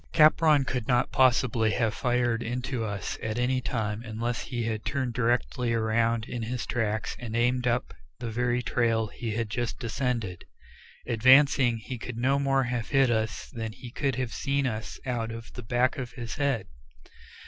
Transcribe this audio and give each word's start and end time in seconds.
Capron 0.13 0.65
could 0.65 0.87
not 0.87 1.11
possibly 1.11 1.69
have 1.73 1.93
fired 1.93 2.41
into 2.41 2.83
us 2.83 3.19
at 3.21 3.37
any 3.37 3.61
time, 3.61 4.01
unless 4.03 4.41
he 4.41 4.63
had 4.63 4.83
turned 4.83 5.13
directly 5.13 5.73
around 5.73 6.25
in 6.25 6.41
his 6.41 6.65
tracks 6.65 7.15
and 7.19 7.35
aimed 7.35 7.67
up 7.67 7.93
the 8.17 8.31
very 8.31 8.63
trail 8.63 9.05
he 9.05 9.35
had 9.35 9.47
just 9.47 9.77
descended. 9.77 10.43
Advancing, 11.05 11.77
he 11.77 11.99
could 11.99 12.17
no 12.17 12.39
more 12.39 12.63
have 12.63 12.89
hit 12.89 13.11
us 13.11 13.51
than 13.53 13.73
he 13.73 13.91
could 13.91 14.15
have 14.15 14.33
seen 14.33 14.65
us 14.65 14.99
out 15.05 15.29
of 15.29 15.53
the 15.53 15.61
back 15.61 15.99
of 15.99 16.13
his 16.13 16.33
head. 16.33 16.65